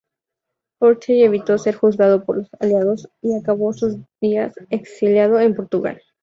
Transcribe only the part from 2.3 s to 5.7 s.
los Aliados y acabó sus días exiliado en